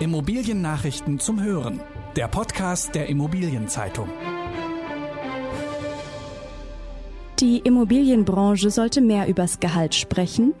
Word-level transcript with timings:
Immobiliennachrichten 0.00 1.18
zum 1.18 1.42
Hören. 1.42 1.78
Der 2.16 2.26
Podcast 2.26 2.94
der 2.94 3.10
Immobilienzeitung. 3.10 4.08
Die 7.38 7.58
Immobilienbranche 7.58 8.70
sollte 8.70 9.02
mehr 9.02 9.28
übers 9.28 9.60
Gehalt 9.60 9.94
sprechen. 9.94 10.54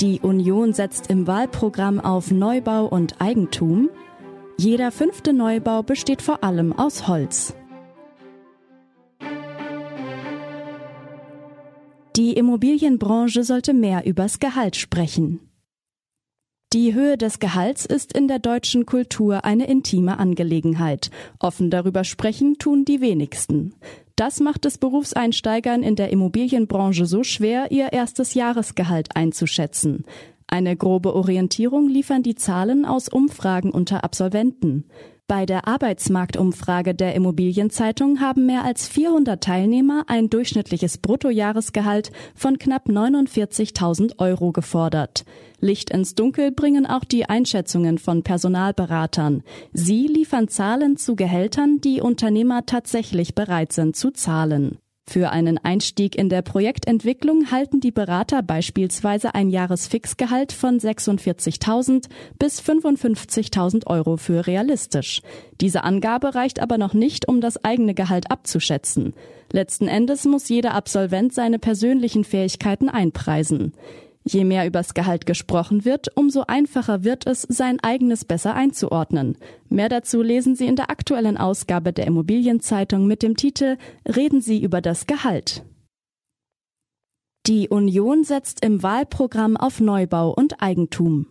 Die 0.00 0.20
Union 0.20 0.74
setzt 0.74 1.08
im 1.08 1.26
Wahlprogramm 1.26 1.98
auf 1.98 2.30
Neubau 2.30 2.84
und 2.84 3.22
Eigentum. 3.22 3.88
Jeder 4.58 4.92
fünfte 4.92 5.32
Neubau 5.32 5.82
besteht 5.82 6.20
vor 6.20 6.44
allem 6.44 6.74
aus 6.74 7.08
Holz. 7.08 7.54
Die 12.16 12.34
Immobilienbranche 12.34 13.44
sollte 13.44 13.72
mehr 13.72 14.04
übers 14.04 14.40
Gehalt 14.40 14.76
sprechen. 14.76 15.40
Die 16.74 16.92
Höhe 16.92 17.16
des 17.16 17.38
Gehalts 17.38 17.86
ist 17.86 18.12
in 18.14 18.26
der 18.26 18.40
deutschen 18.40 18.84
Kultur 18.84 19.44
eine 19.44 19.68
intime 19.68 20.18
Angelegenheit. 20.18 21.12
Offen 21.38 21.70
darüber 21.70 22.02
sprechen 22.02 22.58
tun 22.58 22.84
die 22.84 23.00
wenigsten. 23.00 23.76
Das 24.16 24.40
macht 24.40 24.66
es 24.66 24.78
Berufseinsteigern 24.78 25.84
in 25.84 25.94
der 25.94 26.10
Immobilienbranche 26.10 27.06
so 27.06 27.22
schwer, 27.22 27.70
ihr 27.70 27.92
erstes 27.92 28.34
Jahresgehalt 28.34 29.14
einzuschätzen. 29.14 30.04
Eine 30.48 30.76
grobe 30.76 31.14
Orientierung 31.14 31.88
liefern 31.88 32.24
die 32.24 32.34
Zahlen 32.34 32.84
aus 32.84 33.08
Umfragen 33.08 33.70
unter 33.70 34.02
Absolventen. 34.02 34.86
Bei 35.26 35.46
der 35.46 35.66
Arbeitsmarktumfrage 35.66 36.94
der 36.94 37.14
Immobilienzeitung 37.14 38.20
haben 38.20 38.44
mehr 38.44 38.62
als 38.62 38.86
400 38.88 39.42
Teilnehmer 39.42 40.04
ein 40.06 40.28
durchschnittliches 40.28 40.98
Bruttojahresgehalt 40.98 42.12
von 42.34 42.58
knapp 42.58 42.88
49.000 42.88 44.18
Euro 44.18 44.52
gefordert. 44.52 45.24
Licht 45.60 45.88
ins 45.88 46.14
Dunkel 46.14 46.52
bringen 46.52 46.84
auch 46.84 47.04
die 47.04 47.24
Einschätzungen 47.24 47.96
von 47.96 48.22
Personalberatern. 48.22 49.42
Sie 49.72 50.06
liefern 50.08 50.48
Zahlen 50.48 50.98
zu 50.98 51.16
Gehältern, 51.16 51.80
die 51.80 52.02
Unternehmer 52.02 52.66
tatsächlich 52.66 53.34
bereit 53.34 53.72
sind 53.72 53.96
zu 53.96 54.10
zahlen. 54.10 54.76
Für 55.06 55.30
einen 55.30 55.58
Einstieg 55.58 56.16
in 56.16 56.28
der 56.28 56.40
Projektentwicklung 56.40 57.50
halten 57.50 57.80
die 57.80 57.92
Berater 57.92 58.42
beispielsweise 58.42 59.34
ein 59.34 59.50
Jahresfixgehalt 59.50 60.50
von 60.52 60.78
46.000 60.78 62.08
bis 62.38 62.60
55.000 62.62 63.86
Euro 63.86 64.16
für 64.16 64.46
realistisch. 64.46 65.20
Diese 65.60 65.84
Angabe 65.84 66.34
reicht 66.34 66.58
aber 66.58 66.78
noch 66.78 66.94
nicht, 66.94 67.28
um 67.28 67.42
das 67.42 67.62
eigene 67.62 67.94
Gehalt 67.94 68.30
abzuschätzen. 68.30 69.12
Letzten 69.52 69.88
Endes 69.88 70.24
muss 70.24 70.48
jeder 70.48 70.72
Absolvent 70.74 71.34
seine 71.34 71.58
persönlichen 71.58 72.24
Fähigkeiten 72.24 72.88
einpreisen. 72.88 73.74
Je 74.26 74.44
mehr 74.44 74.66
übers 74.66 74.94
Gehalt 74.94 75.26
gesprochen 75.26 75.84
wird, 75.84 76.08
umso 76.16 76.44
einfacher 76.46 77.04
wird 77.04 77.26
es, 77.26 77.42
sein 77.42 77.78
eigenes 77.80 78.24
besser 78.24 78.54
einzuordnen. 78.54 79.36
Mehr 79.68 79.90
dazu 79.90 80.22
lesen 80.22 80.56
Sie 80.56 80.66
in 80.66 80.76
der 80.76 80.90
aktuellen 80.90 81.36
Ausgabe 81.36 81.92
der 81.92 82.06
Immobilienzeitung 82.06 83.06
mit 83.06 83.22
dem 83.22 83.36
Titel 83.36 83.76
Reden 84.06 84.40
Sie 84.40 84.62
über 84.62 84.80
das 84.80 85.06
Gehalt. 85.06 85.62
Die 87.46 87.68
Union 87.68 88.24
setzt 88.24 88.64
im 88.64 88.82
Wahlprogramm 88.82 89.58
auf 89.58 89.78
Neubau 89.78 90.32
und 90.32 90.62
Eigentum. 90.62 91.26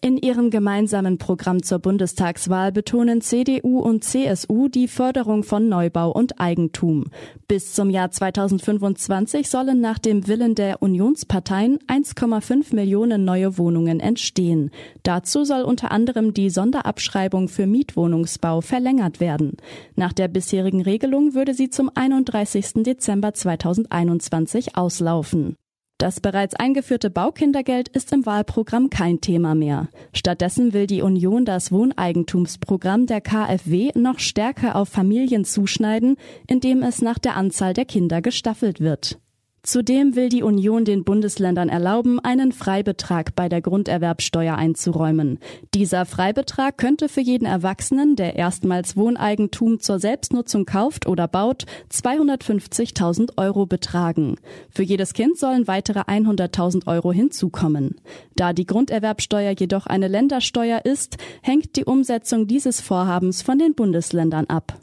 In 0.00 0.16
ihrem 0.16 0.50
gemeinsamen 0.50 1.18
Programm 1.18 1.62
zur 1.62 1.80
Bundestagswahl 1.80 2.70
betonen 2.70 3.20
CDU 3.20 3.80
und 3.80 4.04
CSU 4.04 4.68
die 4.68 4.86
Förderung 4.86 5.42
von 5.42 5.68
Neubau 5.68 6.12
und 6.12 6.38
Eigentum. 6.40 7.06
Bis 7.48 7.72
zum 7.74 7.90
Jahr 7.90 8.10
2025 8.10 9.48
sollen 9.48 9.80
nach 9.80 9.98
dem 9.98 10.28
Willen 10.28 10.54
der 10.54 10.82
Unionsparteien 10.82 11.78
1,5 11.88 12.76
Millionen 12.76 13.24
neue 13.24 13.58
Wohnungen 13.58 13.98
entstehen. 13.98 14.70
Dazu 15.02 15.44
soll 15.44 15.62
unter 15.62 15.90
anderem 15.90 16.32
die 16.32 16.50
Sonderabschreibung 16.50 17.48
für 17.48 17.66
Mietwohnungsbau 17.66 18.60
verlängert 18.60 19.18
werden. 19.18 19.56
Nach 19.96 20.12
der 20.12 20.28
bisherigen 20.28 20.82
Regelung 20.82 21.34
würde 21.34 21.54
sie 21.54 21.70
zum 21.70 21.90
31. 21.92 22.84
Dezember 22.84 23.34
2021 23.34 24.76
auslaufen. 24.76 25.56
Das 25.98 26.20
bereits 26.20 26.54
eingeführte 26.54 27.10
Baukindergeld 27.10 27.88
ist 27.88 28.12
im 28.12 28.24
Wahlprogramm 28.24 28.88
kein 28.88 29.20
Thema 29.20 29.56
mehr. 29.56 29.88
Stattdessen 30.12 30.72
will 30.72 30.86
die 30.86 31.02
Union 31.02 31.44
das 31.44 31.72
Wohneigentumsprogramm 31.72 33.06
der 33.06 33.20
KfW 33.20 33.90
noch 33.96 34.20
stärker 34.20 34.76
auf 34.76 34.88
Familien 34.88 35.44
zuschneiden, 35.44 36.16
indem 36.46 36.84
es 36.84 37.02
nach 37.02 37.18
der 37.18 37.36
Anzahl 37.36 37.74
der 37.74 37.84
Kinder 37.84 38.22
gestaffelt 38.22 38.78
wird. 38.78 39.18
Zudem 39.62 40.14
will 40.14 40.28
die 40.28 40.42
Union 40.42 40.84
den 40.84 41.04
Bundesländern 41.04 41.68
erlauben, 41.68 42.20
einen 42.20 42.52
Freibetrag 42.52 43.34
bei 43.34 43.48
der 43.48 43.60
Grunderwerbsteuer 43.60 44.54
einzuräumen. 44.54 45.38
Dieser 45.74 46.06
Freibetrag 46.06 46.78
könnte 46.78 47.08
für 47.08 47.20
jeden 47.20 47.44
Erwachsenen, 47.44 48.14
der 48.14 48.36
erstmals 48.36 48.96
Wohneigentum 48.96 49.80
zur 49.80 49.98
Selbstnutzung 49.98 50.64
kauft 50.64 51.06
oder 51.06 51.26
baut, 51.26 51.64
250.000 51.92 53.36
Euro 53.36 53.66
betragen. 53.66 54.36
Für 54.70 54.84
jedes 54.84 55.12
Kind 55.12 55.36
sollen 55.36 55.66
weitere 55.66 56.00
100.000 56.00 56.86
Euro 56.86 57.12
hinzukommen. 57.12 57.96
Da 58.36 58.52
die 58.52 58.66
Grunderwerbsteuer 58.66 59.54
jedoch 59.58 59.86
eine 59.86 60.08
Ländersteuer 60.08 60.84
ist, 60.84 61.16
hängt 61.42 61.76
die 61.76 61.84
Umsetzung 61.84 62.46
dieses 62.46 62.80
Vorhabens 62.80 63.42
von 63.42 63.58
den 63.58 63.74
Bundesländern 63.74 64.46
ab. 64.46 64.78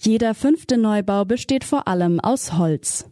Jeder 0.00 0.34
fünfte 0.34 0.78
Neubau 0.78 1.24
besteht 1.24 1.64
vor 1.64 1.88
allem 1.88 2.20
aus 2.20 2.56
Holz. 2.56 3.06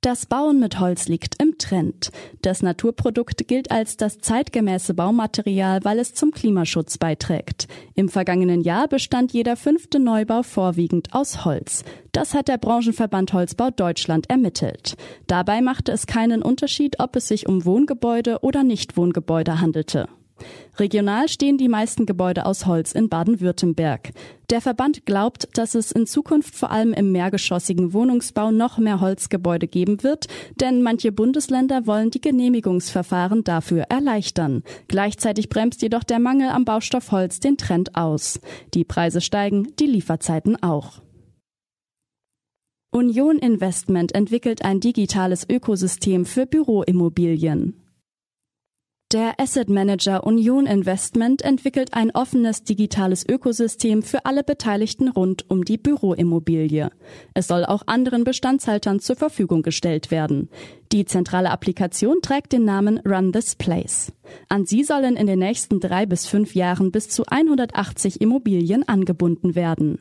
Das 0.00 0.26
Bauen 0.26 0.58
mit 0.58 0.80
Holz 0.80 1.06
liegt 1.06 1.40
im 1.40 1.56
Trend. 1.56 2.10
Das 2.42 2.62
Naturprodukt 2.62 3.46
gilt 3.46 3.70
als 3.70 3.96
das 3.96 4.18
zeitgemäße 4.18 4.94
Baumaterial, 4.94 5.84
weil 5.84 6.00
es 6.00 6.14
zum 6.14 6.32
Klimaschutz 6.32 6.98
beiträgt. 6.98 7.68
Im 7.94 8.08
vergangenen 8.08 8.60
Jahr 8.60 8.88
bestand 8.88 9.32
jeder 9.32 9.56
fünfte 9.56 10.00
Neubau 10.00 10.42
vorwiegend 10.42 11.14
aus 11.14 11.44
Holz. 11.44 11.84
Das 12.10 12.34
hat 12.34 12.48
der 12.48 12.58
Branchenverband 12.58 13.32
Holzbau 13.32 13.70
Deutschland 13.70 14.28
ermittelt. 14.28 14.96
Dabei 15.28 15.60
machte 15.60 15.92
es 15.92 16.06
keinen 16.06 16.42
Unterschied, 16.42 16.98
ob 16.98 17.14
es 17.14 17.28
sich 17.28 17.48
um 17.48 17.64
Wohngebäude 17.64 18.40
oder 18.42 18.64
Nichtwohngebäude 18.64 19.60
handelte. 19.60 20.08
Regional 20.78 21.28
stehen 21.28 21.58
die 21.58 21.68
meisten 21.68 22.06
Gebäude 22.06 22.46
aus 22.46 22.66
Holz 22.66 22.92
in 22.92 23.08
Baden-Württemberg. 23.08 24.12
Der 24.50 24.60
Verband 24.60 25.04
glaubt, 25.04 25.48
dass 25.54 25.74
es 25.74 25.92
in 25.92 26.06
Zukunft 26.06 26.54
vor 26.54 26.70
allem 26.70 26.92
im 26.92 27.12
mehrgeschossigen 27.12 27.92
Wohnungsbau 27.92 28.50
noch 28.50 28.78
mehr 28.78 29.00
Holzgebäude 29.00 29.68
geben 29.68 30.02
wird, 30.02 30.26
denn 30.60 30.82
manche 30.82 31.12
Bundesländer 31.12 31.86
wollen 31.86 32.10
die 32.10 32.20
Genehmigungsverfahren 32.20 33.44
dafür 33.44 33.84
erleichtern. 33.88 34.62
Gleichzeitig 34.88 35.48
bremst 35.48 35.82
jedoch 35.82 36.04
der 36.04 36.18
Mangel 36.18 36.50
am 36.50 36.64
Baustoff 36.64 37.12
Holz 37.12 37.40
den 37.40 37.56
Trend 37.56 37.94
aus. 37.94 38.40
Die 38.74 38.84
Preise 38.84 39.20
steigen, 39.20 39.74
die 39.78 39.86
Lieferzeiten 39.86 40.62
auch. 40.62 41.02
Union 42.90 43.38
Investment 43.38 44.14
entwickelt 44.14 44.64
ein 44.64 44.80
digitales 44.80 45.46
Ökosystem 45.48 46.24
für 46.24 46.46
Büroimmobilien. 46.46 47.87
Der 49.10 49.40
Asset 49.40 49.70
Manager 49.70 50.24
Union 50.24 50.66
Investment 50.66 51.40
entwickelt 51.40 51.94
ein 51.94 52.10
offenes 52.10 52.64
digitales 52.64 53.26
Ökosystem 53.26 54.02
für 54.02 54.26
alle 54.26 54.44
Beteiligten 54.44 55.08
rund 55.08 55.46
um 55.48 55.64
die 55.64 55.78
Büroimmobilie. 55.78 56.90
Es 57.32 57.46
soll 57.46 57.64
auch 57.64 57.84
anderen 57.86 58.24
Bestandshaltern 58.24 59.00
zur 59.00 59.16
Verfügung 59.16 59.62
gestellt 59.62 60.10
werden. 60.10 60.50
Die 60.92 61.06
zentrale 61.06 61.50
Applikation 61.50 62.20
trägt 62.20 62.52
den 62.52 62.66
Namen 62.66 62.98
Run 62.98 63.32
This 63.32 63.56
Place. 63.56 64.12
An 64.50 64.66
sie 64.66 64.84
sollen 64.84 65.16
in 65.16 65.26
den 65.26 65.38
nächsten 65.38 65.80
drei 65.80 66.04
bis 66.04 66.26
fünf 66.26 66.54
Jahren 66.54 66.92
bis 66.92 67.08
zu 67.08 67.24
180 67.26 68.20
Immobilien 68.20 68.86
angebunden 68.86 69.54
werden. 69.54 70.00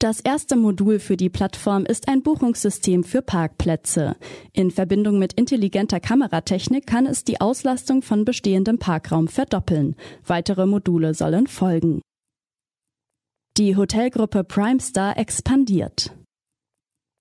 Das 0.00 0.20
erste 0.20 0.54
Modul 0.54 1.00
für 1.00 1.16
die 1.16 1.28
Plattform 1.28 1.84
ist 1.84 2.06
ein 2.06 2.22
Buchungssystem 2.22 3.02
für 3.02 3.20
Parkplätze. 3.20 4.14
In 4.52 4.70
Verbindung 4.70 5.18
mit 5.18 5.32
intelligenter 5.32 5.98
Kameratechnik 5.98 6.86
kann 6.86 7.04
es 7.04 7.24
die 7.24 7.40
Auslastung 7.40 8.02
von 8.02 8.24
bestehendem 8.24 8.78
Parkraum 8.78 9.26
verdoppeln. 9.26 9.96
Weitere 10.24 10.66
Module 10.66 11.14
sollen 11.14 11.48
folgen. 11.48 12.00
Die 13.56 13.74
Hotelgruppe 13.74 14.44
Primestar 14.44 15.18
expandiert. 15.18 16.12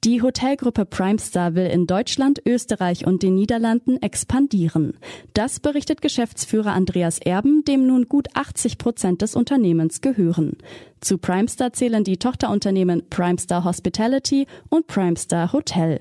Die 0.04 0.22
Hotelgruppe 0.22 0.86
Primestar 0.86 1.56
will 1.56 1.66
in 1.66 1.88
Deutschland, 1.88 2.40
Österreich 2.46 3.07
und 3.07 3.24
den 3.24 3.34
Niederlanden 3.34 4.00
expandieren. 4.00 5.00
Das 5.34 5.60
berichtet 5.60 6.04
Geschäftsführer 6.04 6.74
Andreas 6.74 7.18
Erben, 7.18 7.66
dem 7.66 7.88
nun 7.88 8.07
gut 8.07 8.28
80 8.36 8.78
Prozent 8.78 9.24
des 9.24 9.36
Unternehmens 9.36 10.00
gehören. 10.00 10.57
Zu 11.02 11.18
Primestar 11.18 11.74
zählen 11.74 12.04
die 12.04 12.18
Tochterunternehmen 12.18 13.04
Primestar 13.10 13.64
Hospitality 13.64 14.48
und 14.70 14.88
Primestar 14.88 15.54
Hotel. 15.54 16.00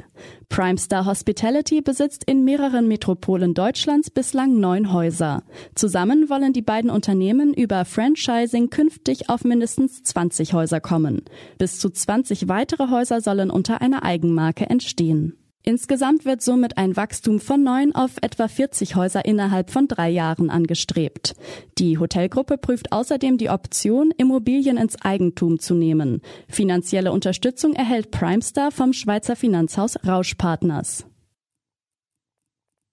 Primestar 0.49 1.05
Hospitality 1.05 1.83
besitzt 1.83 2.25
in 2.25 2.45
mehreren 2.45 2.89
Metropolen 2.89 3.53
Deutschlands 3.53 4.11
bislang 4.11 4.59
neun 4.59 4.93
Häuser. 4.93 5.43
Zusammen 5.75 6.31
wollen 6.31 6.53
die 6.53 6.63
beiden 6.63 6.91
Unternehmen 6.91 7.53
über 7.53 7.85
Franchising 7.85 8.71
künftig 8.71 9.29
auf 9.29 9.45
mindestens 9.45 10.03
20 10.03 10.55
Häuser 10.55 10.81
kommen. 10.81 11.23
Bis 11.59 11.79
zu 11.79 11.91
20 11.91 12.49
weitere 12.49 12.89
Häuser 12.91 13.21
sollen 13.21 13.51
unter 13.51 13.81
einer 13.83 14.03
Eigenmarke 14.03 14.71
entstehen. 14.71 15.37
Insgesamt 15.69 16.25
wird 16.25 16.43
somit 16.43 16.79
ein 16.79 16.97
Wachstum 16.97 17.41
von 17.41 17.65
neun 17.65 17.93
auf 17.93 18.19
etwa 18.23 18.47
40 18.47 18.95
Häuser 18.95 19.25
innerhalb 19.25 19.71
von 19.71 19.89
drei 19.89 20.09
Jahren 20.09 20.49
angestrebt. 20.49 21.35
Die 21.77 21.99
Hotelgruppe 21.99 22.57
prüft 22.57 22.93
außerdem 22.93 23.37
die 23.37 23.51
Option, 23.51 24.13
Immobilien 24.17 24.77
ins 24.77 24.95
Eigentum 25.03 25.59
zu 25.59 25.75
nehmen. 25.75 26.23
Finanzielle 26.49 27.11
Unterstützung 27.11 27.73
erhält 27.75 28.13
Primestar 28.13 28.71
vom 28.71 28.93
Schweizer 28.93 29.35
Finanzhaus 29.35 29.97
Rausch 30.07 30.37
Partners. 30.37 31.05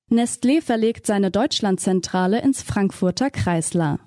Nestlé 0.09 0.59
verlegt 0.59 1.05
seine 1.05 1.29
Deutschlandzentrale 1.29 2.41
ins 2.41 2.63
Frankfurter 2.63 3.29
Kreisler. 3.29 3.99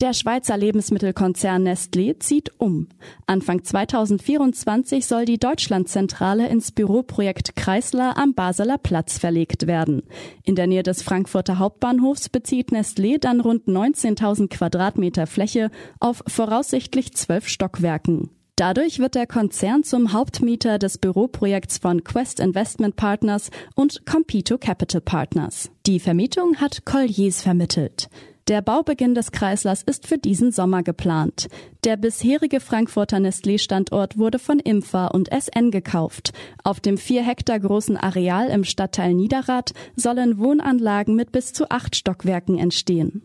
Der 0.00 0.14
Schweizer 0.14 0.56
Lebensmittelkonzern 0.56 1.68
Nestlé 1.68 2.18
zieht 2.18 2.52
um. 2.58 2.88
Anfang 3.26 3.62
2024 3.62 5.06
soll 5.06 5.26
die 5.26 5.38
Deutschlandzentrale 5.38 6.48
ins 6.48 6.72
Büroprojekt 6.72 7.54
Kreisler 7.54 8.16
am 8.16 8.32
Basler 8.32 8.78
Platz 8.78 9.18
verlegt 9.18 9.66
werden. 9.66 10.02
In 10.42 10.54
der 10.54 10.66
Nähe 10.66 10.82
des 10.82 11.02
Frankfurter 11.02 11.58
Hauptbahnhofs 11.58 12.30
bezieht 12.30 12.70
Nestlé 12.70 13.18
dann 13.20 13.40
rund 13.40 13.66
19.000 13.68 14.48
Quadratmeter 14.48 15.26
Fläche 15.26 15.70
auf 15.98 16.22
voraussichtlich 16.26 17.12
zwölf 17.12 17.46
Stockwerken. 17.46 18.30
Dadurch 18.56 19.00
wird 19.00 19.14
der 19.14 19.26
Konzern 19.26 19.84
zum 19.84 20.14
Hauptmieter 20.14 20.78
des 20.78 20.96
Büroprojekts 20.96 21.76
von 21.76 22.04
Quest 22.04 22.40
Investment 22.40 22.96
Partners 22.96 23.50
und 23.74 24.06
Compito 24.06 24.56
Capital 24.56 25.02
Partners. 25.02 25.70
Die 25.86 26.00
Vermietung 26.00 26.56
hat 26.56 26.86
Colliers 26.86 27.42
vermittelt. 27.42 28.08
Der 28.50 28.62
Baubeginn 28.62 29.14
des 29.14 29.30
Kreislers 29.30 29.84
ist 29.84 30.08
für 30.08 30.18
diesen 30.18 30.50
Sommer 30.50 30.82
geplant. 30.82 31.46
Der 31.84 31.96
bisherige 31.96 32.58
Frankfurter 32.58 33.18
Nestlé-Standort 33.18 34.18
wurde 34.18 34.40
von 34.40 34.58
Impfa 34.58 35.06
und 35.06 35.28
SN 35.32 35.70
gekauft. 35.70 36.32
Auf 36.64 36.80
dem 36.80 36.98
vier 36.98 37.22
Hektar 37.22 37.60
großen 37.60 37.96
Areal 37.96 38.48
im 38.48 38.64
Stadtteil 38.64 39.14
Niederrad 39.14 39.70
sollen 39.94 40.40
Wohnanlagen 40.40 41.14
mit 41.14 41.30
bis 41.30 41.52
zu 41.52 41.70
acht 41.70 41.94
Stockwerken 41.94 42.58
entstehen. 42.58 43.22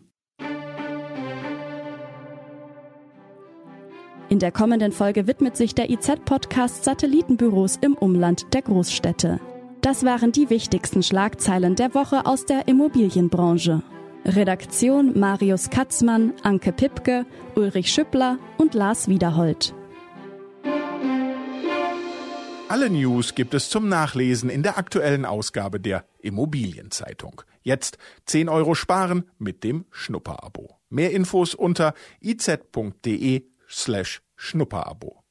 In 4.30 4.38
der 4.38 4.52
kommenden 4.52 4.92
Folge 4.92 5.26
widmet 5.26 5.58
sich 5.58 5.74
der 5.74 5.90
IZ-Podcast 5.90 6.84
Satellitenbüros 6.84 7.80
im 7.82 7.96
Umland 7.96 8.54
der 8.54 8.62
Großstädte. 8.62 9.40
Das 9.82 10.06
waren 10.06 10.32
die 10.32 10.52
wichtigsten 10.52 11.02
Schlagzeilen 11.02 11.74
der 11.74 11.96
Woche 11.96 12.28
aus 12.28 12.46
der 12.46 12.68
Immobilienbranche. 12.68 13.82
Redaktion 14.26 15.18
Marius 15.20 15.70
Katzmann, 15.70 16.34
Anke 16.42 16.72
Pipke, 16.72 17.28
Ulrich 17.56 17.94
Schüppler 17.94 18.40
und 18.58 18.74
Lars 18.74 19.08
Wiederhold. 19.08 19.76
Alle 22.68 22.90
News 22.90 23.36
gibt 23.36 23.54
es 23.54 23.70
zum 23.70 23.88
Nachlesen 23.88 24.50
in 24.50 24.64
der 24.64 24.80
aktuellen 24.80 25.26
Ausgabe 25.26 25.80
der 25.80 26.06
Immobilienzeitung. 26.20 27.44
Jetzt 27.62 28.00
10 28.26 28.50
Euro 28.50 28.74
sparen 28.74 29.30
mit 29.38 29.64
dem 29.64 29.86
Schnupperabo. 29.92 30.80
Mehr 30.90 31.12
Infos 31.12 31.54
unter 31.54 31.94
iz.de 32.20 33.46
slash 33.70 34.24
Schnupperabo. 34.36 35.25